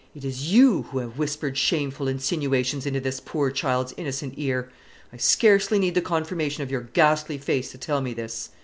[0.15, 4.67] It is you who have whispered shameful insinuations into this poor child's innocent ear!
[5.13, 8.49] I scarcely need the confirmation of your ghastly face to tell me this.